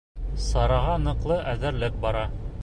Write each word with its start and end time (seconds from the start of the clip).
—Сараға 0.45 0.95
ныҡлы 1.03 1.39
әҙерлек 1.53 2.01
бара. 2.07 2.27